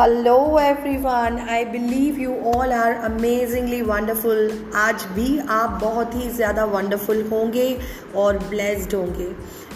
Hello 0.00 0.58
everyone 0.58 1.36
I 1.50 1.64
believe 1.64 2.18
you 2.18 2.34
all 2.50 2.72
are 2.72 2.92
amazingly 3.04 3.80
wonderful 3.82 4.50
आज 4.76 5.02
भी 5.14 5.26
आप 5.50 5.70
बहुत 5.82 6.14
ही 6.14 6.28
ज़्यादा 6.30 6.64
वंडरफुल 6.64 7.20
होंगे 7.32 7.66
और 8.16 8.38
ब्लेस्ड 8.44 8.94
होंगे। 8.94 9.28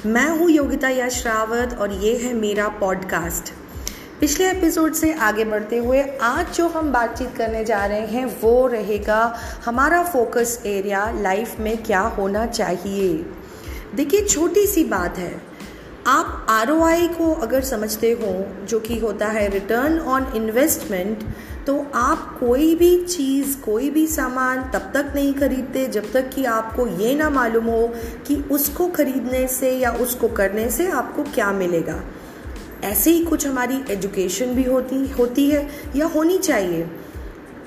मैं 0.09 0.27
हूँ 0.31 0.51
योगिता 0.51 0.89
यश 0.89 1.23
रावत 1.27 1.77
और 1.81 1.93
ये 2.05 2.17
है 2.17 2.33
मेरा 2.35 2.69
पॉडकास्ट 2.81 3.53
पिछले 4.21 4.51
एपिसोड 4.51 4.95
से 4.95 5.13
आगे 5.21 5.45
बढ़ते 5.45 5.79
हुए 5.79 6.03
आज 6.23 6.57
जो 6.57 6.69
हम 6.69 6.93
बातचीत 6.93 7.37
करने 7.37 7.65
जा 7.65 7.85
रहे 7.87 8.07
हैं, 8.07 8.25
वो 8.41 8.67
रहेगा 8.67 9.23
हमारा 9.65 10.03
फोकस 10.05 10.61
एरिया 10.67 11.11
लाइफ 11.21 11.59
में 11.61 11.77
क्या 11.83 12.01
होना 12.19 12.47
चाहिए। 12.47 13.13
देखिए, 13.95 14.21
छोटी 14.21 14.67
सी 14.67 14.85
बात 14.87 15.19
है। 15.19 15.54
आप 16.07 16.47
ROI 16.51 17.07
को 17.09 17.33
अगर 17.35 17.61
समझते 17.61 18.11
हो, 18.13 18.33
जो 18.67 18.81
कि 18.81 18.99
होता 18.99 19.27
है 19.27 19.49
रिटर्न 19.49 19.99
ऑन 19.99 20.27
इन्वेस्टमेंट 20.37 21.23
तो 21.67 21.87
आप 21.95 22.37
कोई 22.41 22.75
भी 22.75 23.05
चीज़, 23.05 23.57
कोई 23.61 23.89
भी 23.91 24.07
सामान 24.07 24.63
तब 24.71 24.91
तक 24.95 25.13
नहीं 25.15 25.33
खरीदते, 25.35 25.87
जब 25.87 26.13
तक 26.13 26.31
कि 26.31 26.45
आपको 26.45 26.87
ये 26.87 27.15
ना 27.15 27.31
मालूम 27.31 27.65
हो 27.65 27.87
कि 28.27 28.37
उसको 28.51 28.89
खरीदने 28.89 29.47
से 29.49 29.71
या 29.71 29.91
उसको 29.91 30.29
करने 30.29 30.69
से 30.71 30.91
आपको 30.91 31.23
क्या 31.25 31.53
मिलेगा। 31.53 32.01
ऐसे 32.85 33.11
ही 33.11 33.25
कुछ 33.25 33.47
हमारी 33.47 33.83
एजुकेशन 33.91 34.47
भी 34.47 34.65
होती 34.65 35.07
होती 35.09 35.49
है 35.51 35.69
या 35.97 36.07
होनी 36.07 36.39
चाहिए। 36.39 36.87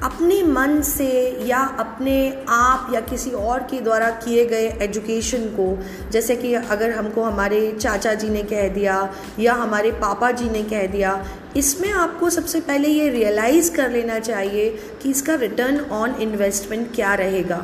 अपने 0.03 0.41
मन 0.43 0.81
से 0.81 1.09
या 1.45 1.59
अपने 1.79 2.45
आप 2.49 2.91
या 2.93 2.99
किसी 3.01 3.31
और 3.31 3.59
के 3.71 3.79
द्वारा 3.81 4.09
किए 4.17 4.45
गए 4.45 4.67
एजुकेशन 4.81 5.45
को, 5.49 5.67
जैसे 6.11 6.35
कि 6.35 6.53
अगर 6.53 6.91
हमको 6.91 7.23
हमारे 7.23 7.71
चाचा 7.71 8.13
जी 8.13 8.29
ने 8.29 8.43
कह 8.43 8.67
दिया 8.70 8.98
या 9.39 9.54
हमारे 9.54 9.91
पापा 9.98 10.31
जी 10.31 10.49
ने 10.49 10.63
कह 10.63 10.85
दिया, 10.87 11.23
इसमें 11.57 11.89
आपको 11.91 12.29
सबसे 12.29 12.59
पहले 12.62 12.87
ये 12.87 13.09
रियलाइज़ 13.09 13.71
कर 13.76 13.91
लेना 13.91 14.20
चाहिए 14.20 14.70
कि 15.04 15.09
इसका 15.09 15.35
रिटर्न 15.37 15.79
ऑन 15.91 16.15
इन्वेस्टमेंट 16.21 16.93
क्या 16.95 17.13
रहेगा। 17.15 17.63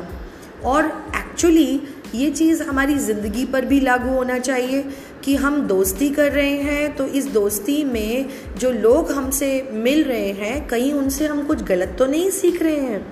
और 0.64 0.86
एक्चुअली 1.16 1.80
ये 2.14 2.30
चीज़ 2.30 2.62
हमारी 2.62 2.94
ज़िंदगी 2.96 3.44
पर 3.44 3.64
भी 3.64 3.80
लागू 3.80 4.10
होना 4.10 4.38
चाहिए। 4.38 4.84
कि 5.24 5.34
हम 5.36 5.60
दोस्ती 5.66 6.08
कर 6.10 6.32
रहे 6.32 6.56
हैं 6.60 6.94
तो 6.96 7.06
इस 7.06 7.26
दोस्ती 7.26 7.82
में 7.84 8.26
जो 8.58 8.70
लोग 8.70 9.12
हमसे 9.12 9.68
मिल 9.72 10.02
रहे 10.04 10.32
हैं, 10.32 10.66
कहीं 10.68 10.92
उनसे 10.92 11.26
हम 11.26 11.42
कुछ 11.46 11.62
गलत 11.62 11.96
तो 11.98 12.06
नहीं 12.06 12.30
सीख 12.30 12.62
रहे 12.62 12.80
हैं। 12.80 13.06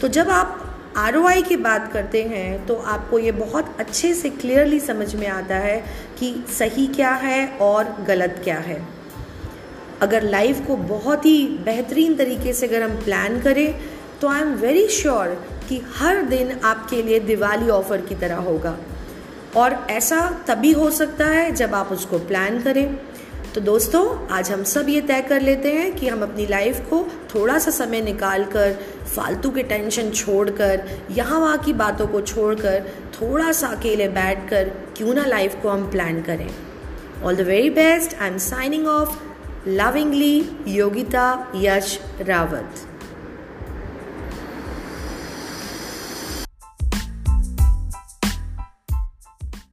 तो 0.00 0.08
जब 0.08 0.28
आप 0.30 0.58
आरओआई 0.96 1.42
की 1.42 1.56
बात 1.56 1.90
करते 1.92 2.22
हैं 2.22 2.66
तो 2.66 2.74
आपको 2.74 3.18
ये 3.18 3.32
बहुत 3.32 3.76
अच्छे 3.78 4.12
से 4.14 4.30
क्लियरली 4.30 4.80
समझ 4.80 5.14
में 5.14 5.26
आता 5.26 5.56
है 5.56 5.76
कि 6.18 6.34
सही 6.58 6.86
क्या 6.86 7.10
है 7.10 7.46
और 7.60 7.94
गलत 8.08 8.40
क्या 8.44 8.58
है। 8.58 8.80
अगर 10.00 10.22
लाइफ 10.22 10.60
को 10.66 10.76
बहुत 10.76 11.26
ही 11.26 11.46
बेहतरीन 11.64 12.14
तरीके 12.14 12.52
से 12.52 12.66
अगर 12.66 12.82
हम 12.82 12.96
प्लान 13.04 13.40
करें 13.40 13.74
तो 14.20 14.28
आई 14.28 14.40
एम 14.40 14.54
वेरी 14.56 14.86
श्योर 14.90 15.28
कि 15.68 15.80
हर 15.94 16.22
दिन 16.22 16.52
आपके 16.64 17.02
लिए 17.02 17.20
दिवाली 17.20 17.68
ऑफ़र 17.70 18.00
की 18.00 18.14
तरह 18.14 18.36
होगा। 18.42 18.76
और 19.56 19.72
ऐसा 19.90 20.20
तभी 20.46 20.72
हो 20.72 20.90
सकता 20.90 21.26
है 21.26 21.50
जब 21.52 21.74
आप 21.74 21.92
उसको 21.92 22.18
प्लान 22.18 22.60
करें। 22.62 22.94
तो 23.54 23.60
दोस्तों, 23.60 24.28
आज 24.28 24.50
हम 24.50 24.62
सब 24.64 24.88
ये 24.88 25.00
तय 25.00 25.20
कर 25.20 25.40
लेते 25.40 25.72
हैं 25.72 25.94
कि 25.94 26.08
हम 26.08 26.22
अपनी 26.22 26.46
लाइफ 26.46 26.78
को 26.90 27.02
थोड़ा 27.34 27.58
सा 27.58 27.70
समय 27.70 28.00
निकाल 28.00 28.44
कर 28.44 28.72
फालतू 29.16 29.50
के 29.50 29.62
टेंशन 29.62 30.10
छोड़कर, 30.10 30.82
यहाँ 31.10 31.40
वहाँ 31.40 31.58
की 31.58 31.72
बातों 31.72 32.06
को 32.06 32.20
छोड़कर 32.20 32.86
थोड़ा 33.14 33.52
सा 33.52 33.66
अकेले 33.66 34.08
बैठ 34.08 34.48
कर 34.50 34.68
क्यों 34.96 35.14
ना 35.14 35.24
लाइफ 35.24 35.56
को 35.62 35.68
हम 35.68 35.90
प्लान 35.90 36.22
करें। 36.22 36.48
All 37.24 37.36
the 37.36 37.40
very 37.40 37.70
best 37.70 38.16
I 38.20 38.28
am 38.28 38.38
signing 38.38 38.86
off 38.86 39.18
lovingly 39.68 40.48
Yogita 40.68 41.52
Yash 41.56 41.98
Rawat 42.20 42.86